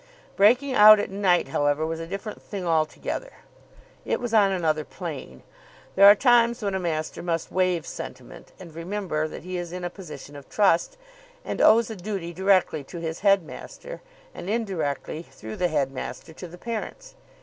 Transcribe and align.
Breaking 0.35 0.73
out 0.73 0.99
at 0.99 1.11
night, 1.11 1.49
however, 1.49 1.85
was 1.85 1.99
a 1.99 2.07
different 2.07 2.41
thing 2.41 2.65
altogether. 2.65 3.33
It 4.03 4.19
was 4.19 4.33
on 4.33 4.51
another 4.51 4.83
plane. 4.83 5.43
There 5.93 6.07
are 6.09 6.15
times 6.15 6.63
when 6.63 6.73
a 6.73 6.79
master 6.79 7.21
must 7.21 7.51
waive 7.51 7.85
sentiment, 7.85 8.51
and 8.59 8.73
remember 8.73 9.27
that 9.27 9.43
he 9.43 9.57
is 9.57 9.71
in 9.71 9.83
a 9.83 9.91
position 9.91 10.35
of 10.35 10.49
trust, 10.49 10.97
and 11.45 11.61
owes 11.61 11.91
a 11.91 11.95
duty 11.95 12.33
directly 12.33 12.83
to 12.85 12.97
his 12.97 13.19
headmaster, 13.19 14.01
and 14.33 14.49
indirectly, 14.49 15.21
through 15.21 15.57
the 15.57 15.67
headmaster, 15.67 16.33
to 16.33 16.47
the 16.47 16.57
parents. 16.57 17.13